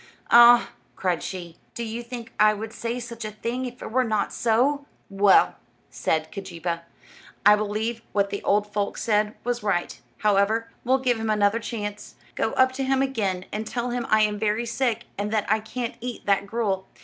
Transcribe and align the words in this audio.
"Ah," 0.31 0.69
cried 0.95 1.21
she, 1.21 1.57
"do 1.75 1.83
you 1.83 2.01
think 2.01 2.33
I 2.39 2.55
would 2.55 2.73
say 2.73 2.99
such 2.99 3.23
a 3.23 3.29
thing 3.29 3.67
if 3.67 3.83
it 3.83 3.91
were 3.91 4.03
not 4.03 4.33
so?" 4.33 4.87
"Well," 5.11 5.57
said 5.91 6.31
Keejeepaa, 6.31 6.79
"I 7.45 7.55
believe 7.55 8.01
what 8.11 8.31
the 8.31 8.41
old 8.41 8.65
folks 8.73 9.03
said 9.03 9.35
was 9.43 9.61
right. 9.61 10.01
However, 10.21 10.71
we'll 10.83 10.97
give 10.97 11.19
him 11.19 11.29
another 11.29 11.59
chance. 11.59 12.15
Go 12.33 12.53
up 12.53 12.71
to 12.71 12.83
him 12.83 13.03
again, 13.03 13.45
and 13.51 13.67
tell 13.67 13.91
him 13.91 14.07
I 14.09 14.21
am 14.21 14.39
very 14.39 14.65
sick, 14.65 15.03
and 15.19 15.29
that 15.31 15.45
I 15.47 15.59
can't 15.59 15.93
eat 16.01 16.25
that 16.25 16.47
gruel." 16.47 16.87